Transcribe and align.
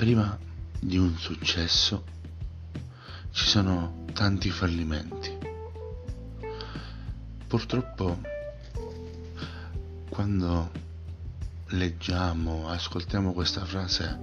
prima 0.00 0.34
di 0.78 0.96
un 0.96 1.14
successo 1.18 2.04
ci 3.32 3.44
sono 3.44 4.06
tanti 4.14 4.48
fallimenti. 4.48 5.30
Purtroppo 7.46 8.18
quando 10.08 10.70
leggiamo, 11.66 12.70
ascoltiamo 12.70 13.34
questa 13.34 13.66
frase, 13.66 14.18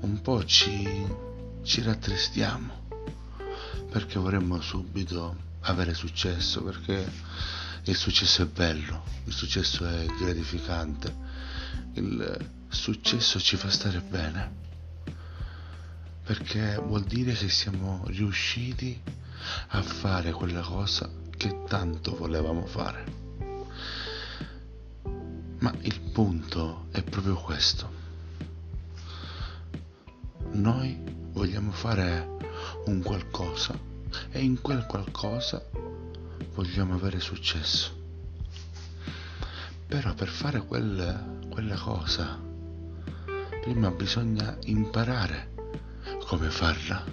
un 0.00 0.18
po' 0.22 0.42
ci, 0.46 1.06
ci 1.62 1.82
rattristiamo 1.82 2.88
perché 3.90 4.18
vorremmo 4.18 4.62
subito 4.62 5.36
avere 5.60 5.92
successo, 5.92 6.62
perché 6.62 7.06
il 7.82 7.96
successo 7.96 8.44
è 8.44 8.46
bello, 8.46 9.04
il 9.24 9.32
successo 9.34 9.86
è 9.86 10.06
gratificante, 10.06 11.14
il 11.92 12.60
successo 12.72 13.38
ci 13.38 13.56
fa 13.56 13.70
stare 13.70 14.00
bene, 14.00 14.50
perché 16.24 16.76
vuol 16.76 17.04
dire 17.04 17.32
che 17.34 17.48
siamo 17.48 18.02
riusciti 18.06 19.00
a 19.68 19.82
fare 19.82 20.32
quella 20.32 20.62
cosa 20.62 21.10
che 21.36 21.64
tanto 21.68 22.16
volevamo 22.16 22.64
fare. 22.66 23.20
Ma 25.58 25.72
il 25.82 26.00
punto 26.12 26.86
è 26.90 27.02
proprio 27.02 27.36
questo. 27.36 28.00
Noi 30.52 30.98
vogliamo 31.32 31.70
fare 31.72 32.36
un 32.86 33.00
qualcosa 33.02 33.78
e 34.30 34.40
in 34.40 34.60
quel 34.60 34.86
qualcosa 34.86 35.64
vogliamo 36.54 36.94
avere 36.94 37.20
successo. 37.20 38.00
Però 39.86 40.14
per 40.14 40.28
fare 40.28 40.64
quel, 40.64 41.46
quella 41.48 41.76
cosa 41.76 42.50
prima 43.62 43.92
bisogna 43.92 44.58
imparare 44.64 45.52
come 46.26 46.50
farla. 46.50 47.04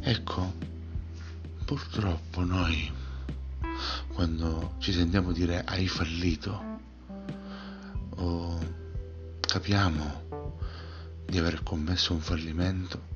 Ecco, 0.00 0.54
purtroppo 1.64 2.42
noi 2.42 2.90
quando 4.12 4.74
ci 4.78 4.92
sentiamo 4.92 5.30
dire 5.30 5.62
hai 5.64 5.86
fallito 5.86 6.80
o 8.16 8.58
capiamo 9.38 10.48
di 11.26 11.38
aver 11.38 11.62
commesso 11.62 12.12
un 12.12 12.20
fallimento, 12.20 13.06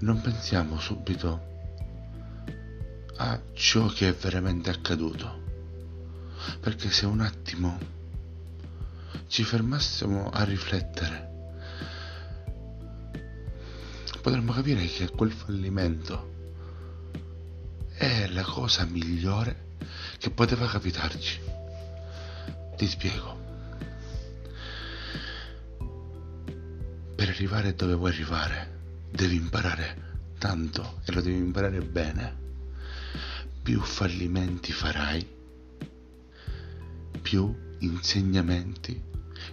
non 0.00 0.20
pensiamo 0.20 0.78
subito 0.78 1.54
a 3.16 3.40
ciò 3.54 3.86
che 3.86 4.10
è 4.10 4.12
veramente 4.12 4.68
accaduto. 4.68 5.44
Perché 6.60 6.90
se 6.90 7.06
un 7.06 7.20
attimo 7.20 7.95
ci 9.28 9.44
fermassimo 9.44 10.30
a 10.30 10.44
riflettere, 10.44 11.34
potremmo 14.22 14.52
capire 14.52 14.84
che 14.86 15.08
quel 15.10 15.30
fallimento 15.30 16.34
è 17.94 18.26
la 18.28 18.42
cosa 18.42 18.84
migliore 18.84 19.74
che 20.18 20.30
poteva 20.30 20.66
capitarci. 20.66 21.40
Ti 22.76 22.86
spiego. 22.86 23.44
Per 27.14 27.28
arrivare 27.28 27.74
dove 27.74 27.94
vuoi 27.94 28.10
arrivare, 28.10 29.04
devi 29.10 29.36
imparare 29.36 30.04
tanto 30.38 31.00
e 31.04 31.12
lo 31.12 31.20
devi 31.20 31.38
imparare 31.38 31.80
bene. 31.80 32.44
Più 33.62 33.80
fallimenti 33.80 34.72
farai, 34.72 35.26
più 37.22 37.54
insegnamenti 37.78 39.02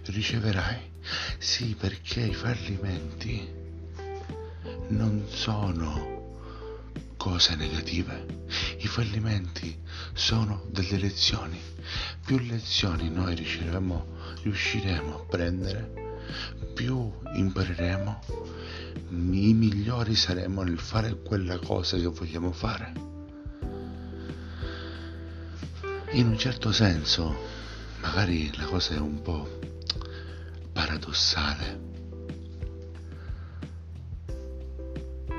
riceverai. 0.06 0.92
Sì, 1.38 1.76
perché 1.78 2.20
i 2.20 2.34
fallimenti 2.34 3.48
non 4.88 5.24
sono 5.28 6.14
cose 7.16 7.56
negative. 7.56 8.26
I 8.78 8.86
fallimenti 8.86 9.78
sono 10.12 10.66
delle 10.70 10.98
lezioni. 10.98 11.58
Più 12.24 12.38
lezioni 12.38 13.08
noi 13.08 13.34
riusciremo, 13.34 14.06
riusciremo 14.42 15.14
a 15.14 15.24
prendere, 15.24 16.20
più 16.74 17.10
impareremo, 17.34 18.20
i 19.10 19.54
migliori 19.54 20.14
saremo 20.14 20.62
nel 20.62 20.78
fare 20.78 21.20
quella 21.22 21.58
cosa 21.58 21.96
che 21.96 22.08
vogliamo 22.08 22.52
fare. 22.52 22.92
In 26.12 26.28
un 26.28 26.38
certo 26.38 26.72
senso, 26.72 27.34
magari 28.04 28.54
la 28.56 28.64
cosa 28.66 28.94
è 28.94 28.98
un 28.98 29.22
po' 29.22 29.48
paradossale. 30.72 31.80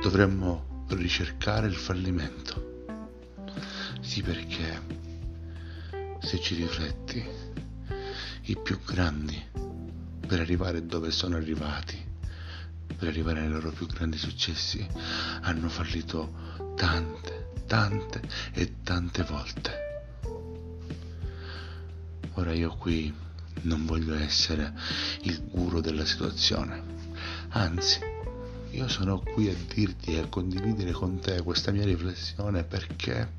Dovremmo 0.02 0.86
ricercare 0.90 1.68
il 1.68 1.76
fallimento. 1.76 2.86
Sì 4.02 4.24
perché, 4.24 4.82
se 6.20 6.40
ci 6.40 6.56
rifletti, 6.56 7.24
i 8.46 8.58
più 8.58 8.80
grandi, 8.84 9.42
per 10.28 10.40
arrivare 10.40 10.86
dove 10.86 11.12
sono 11.12 11.36
arrivati, 11.36 12.04
per 12.98 13.08
arrivare 13.08 13.42
ai 13.42 13.50
loro 13.50 13.70
più 13.70 13.86
grandi 13.86 14.18
successi, 14.18 14.86
hanno 15.42 15.70
fallito 15.70 16.74
tante, 16.76 17.52
tante 17.68 18.22
e 18.54 18.82
tante 18.82 19.24
volte. 19.24 19.95
Ora 22.38 22.54
io 22.54 22.76
qui 22.76 23.14
non 23.62 23.86
voglio 23.86 24.14
essere 24.14 24.74
il 25.22 25.42
guru 25.50 25.80
della 25.80 26.06
situazione, 26.06 26.84
anzi 27.50 28.00
io 28.72 28.90
sono 28.90 29.20
qui 29.22 29.48
a 29.48 29.56
dirti 29.74 30.16
e 30.16 30.20
a 30.20 30.28
condividere 30.28 30.92
con 30.92 31.20
te 31.20 31.42
questa 31.42 31.72
mia 31.72 31.86
riflessione 31.86 32.66
perché 32.66 33.32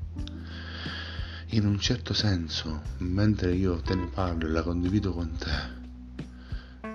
in 1.51 1.67
un 1.67 1.79
certo 1.79 2.15
senso, 2.15 2.81
mentre 2.97 3.53
io 3.53 3.79
te 3.81 3.93
ne 3.93 4.07
parlo 4.07 4.47
e 4.47 4.49
la 4.49 4.63
condivido 4.63 5.13
con 5.13 5.37
te 5.37 5.75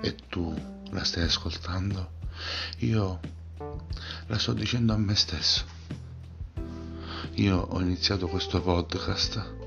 e 0.02 0.16
tu 0.28 0.52
la 0.90 1.04
stai 1.04 1.22
ascoltando, 1.22 2.10
io 2.78 3.20
la 4.26 4.38
sto 4.38 4.52
dicendo 4.52 4.92
a 4.92 4.96
me 4.96 5.14
stesso. 5.14 5.64
Io 7.34 7.56
ho 7.58 7.80
iniziato 7.80 8.26
questo 8.26 8.60
podcast 8.60 9.61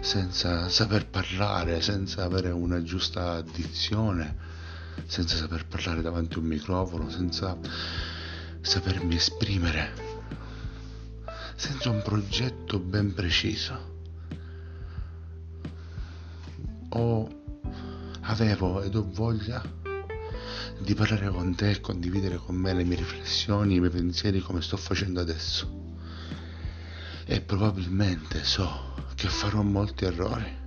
senza 0.00 0.68
saper 0.68 1.08
parlare, 1.08 1.80
senza 1.80 2.24
avere 2.24 2.50
una 2.50 2.82
giusta 2.82 3.40
dizione 3.42 4.54
senza 5.04 5.36
saper 5.36 5.66
parlare 5.66 6.00
davanti 6.00 6.36
a 6.36 6.38
un 6.40 6.46
microfono, 6.46 7.10
senza 7.10 7.56
sapermi 8.60 9.14
esprimere, 9.14 9.92
senza 11.54 11.90
un 11.90 12.02
progetto 12.02 12.78
ben 12.78 13.14
preciso. 13.14 13.94
O 16.88 17.44
avevo 18.22 18.82
ed 18.82 18.94
ho 18.94 19.06
voglia 19.12 19.62
di 20.78 20.94
parlare 20.94 21.28
con 21.28 21.54
te 21.54 21.70
e 21.70 21.80
condividere 21.80 22.36
con 22.36 22.56
me 22.56 22.72
le 22.72 22.84
mie 22.84 22.96
riflessioni, 22.96 23.76
i 23.76 23.80
miei 23.80 23.92
pensieri 23.92 24.40
come 24.40 24.62
sto 24.62 24.76
facendo 24.76 25.20
adesso. 25.20 25.84
E 27.24 27.40
probabilmente 27.40 28.44
so 28.44 28.95
che 29.16 29.28
farò 29.28 29.62
molti 29.62 30.04
errori 30.04 30.64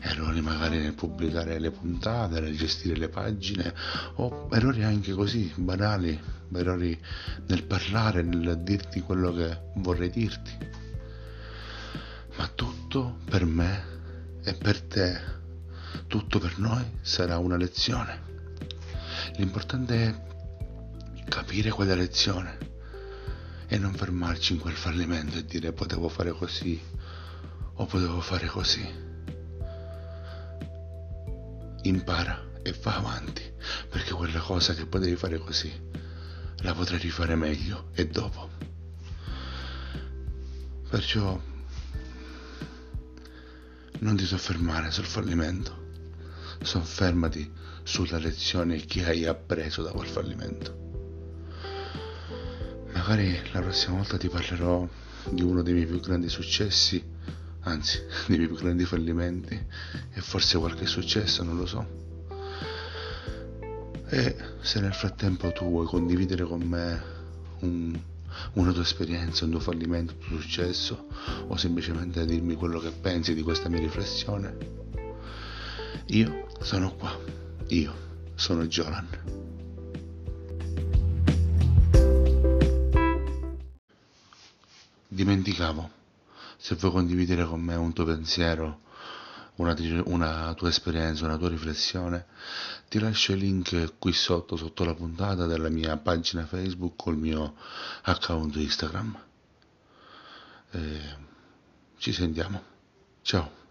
errori 0.00 0.40
magari 0.40 0.78
nel 0.78 0.94
pubblicare 0.94 1.58
le 1.58 1.70
puntate, 1.70 2.40
nel 2.40 2.56
gestire 2.56 2.96
le 2.96 3.08
pagine 3.08 3.74
o 4.14 4.48
errori 4.52 4.84
anche 4.84 5.12
così 5.12 5.52
banali, 5.56 6.18
errori 6.52 6.98
nel 7.46 7.64
parlare, 7.64 8.22
nel 8.22 8.60
dirti 8.62 9.00
quello 9.00 9.32
che 9.32 9.58
vorrei 9.76 10.10
dirti. 10.10 10.52
Ma 12.36 12.46
tutto 12.54 13.18
per 13.24 13.44
me 13.44 13.94
e 14.42 14.54
per 14.54 14.80
te, 14.82 15.20
tutto 16.06 16.38
per 16.38 16.58
noi 16.58 16.84
sarà 17.00 17.38
una 17.38 17.56
lezione. 17.56 18.34
L'importante 19.36 20.04
è 21.14 21.24
capire 21.28 21.70
quella 21.70 21.94
lezione 21.94 22.74
e 23.66 23.78
non 23.78 23.94
fermarci 23.94 24.52
in 24.52 24.60
quel 24.60 24.74
fallimento 24.74 25.38
e 25.38 25.44
dire 25.44 25.72
potevo 25.72 26.08
fare 26.08 26.30
così 26.30 26.80
o 27.76 27.86
potevo 27.86 28.20
fare 28.20 28.46
così 28.46 29.04
impara 31.82 32.44
e 32.62 32.74
va 32.82 32.96
avanti, 32.96 33.42
perché 33.88 34.12
quella 34.12 34.40
cosa 34.40 34.74
che 34.74 34.86
potevi 34.86 35.16
fare 35.16 35.38
così 35.38 35.72
la 36.60 36.74
potrai 36.74 36.98
rifare 36.98 37.36
meglio 37.36 37.90
e 37.92 38.06
dopo. 38.08 38.50
Perciò 40.88 41.40
non 43.98 44.16
ti 44.16 44.24
soffermare 44.24 44.90
sul 44.90 45.04
fallimento, 45.04 45.84
soffermati 46.62 47.52
sulla 47.82 48.18
lezione 48.18 48.84
che 48.84 49.04
hai 49.04 49.26
appreso 49.26 49.82
da 49.82 49.92
quel 49.92 50.08
fallimento. 50.08 50.84
Magari 52.92 53.38
la 53.52 53.60
prossima 53.60 53.96
volta 53.96 54.16
ti 54.16 54.28
parlerò 54.28 54.88
di 55.30 55.42
uno 55.42 55.62
dei 55.62 55.74
miei 55.74 55.86
più 55.86 56.00
grandi 56.00 56.28
successi 56.28 57.14
anzi 57.66 57.98
dei 58.26 58.38
miei 58.38 58.48
più 58.48 58.56
grandi 58.56 58.84
fallimenti 58.84 59.54
e 60.12 60.20
forse 60.20 60.58
qualche 60.58 60.86
successo, 60.86 61.42
non 61.42 61.56
lo 61.56 61.66
so. 61.66 62.04
E 64.08 64.36
se 64.60 64.80
nel 64.80 64.94
frattempo 64.94 65.52
tu 65.52 65.64
vuoi 65.68 65.86
condividere 65.86 66.44
con 66.44 66.60
me 66.62 67.02
un, 67.60 67.98
una 68.54 68.72
tua 68.72 68.82
esperienza, 68.82 69.44
un 69.44 69.50
tuo 69.50 69.60
fallimento, 69.60 70.14
un 70.14 70.28
tuo 70.28 70.40
successo, 70.40 71.08
o 71.48 71.56
semplicemente 71.56 72.24
dirmi 72.24 72.54
quello 72.54 72.78
che 72.78 72.90
pensi 72.90 73.34
di 73.34 73.42
questa 73.42 73.68
mia 73.68 73.80
riflessione, 73.80 74.56
io 76.06 76.46
sono 76.60 76.94
qua. 76.94 77.18
Io 77.68 77.92
sono 78.36 78.66
Jolan. 78.66 79.08
Dimenticavo, 85.08 85.90
se 86.56 86.74
vuoi 86.74 86.92
condividere 86.92 87.44
con 87.44 87.60
me 87.60 87.74
un 87.74 87.92
tuo 87.92 88.04
pensiero, 88.04 88.80
una, 89.56 89.74
una, 90.04 90.54
tua 90.54 90.68
esperienza, 90.68 91.24
una 91.24 91.36
tua 91.36 91.48
riflessione, 91.48 92.26
ti 92.88 92.98
lascio 92.98 93.32
il 93.32 93.38
link 93.38 93.94
qui 93.98 94.12
sotto, 94.12 94.56
sotto 94.56 94.84
la 94.84 94.94
puntata 94.94 95.46
della 95.46 95.68
mia 95.68 95.96
pagina 95.96 96.46
Facebook 96.46 96.94
col 96.96 97.16
mio 97.16 97.54
account 98.02 98.56
Instagram. 98.56 99.18
E 100.70 101.00
ci 101.98 102.12
sentiamo. 102.12 102.62
Ciao. 103.22 103.64